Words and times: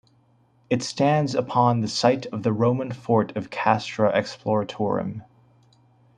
It 0.67 0.81
stands 0.81 1.35
upon 1.35 1.81
the 1.81 1.87
site 1.87 2.25
of 2.33 2.41
the 2.41 2.51
Roman 2.51 2.91
fort 2.91 3.37
of 3.37 3.51
Castra 3.51 4.09
Exploratorum. 4.11 5.21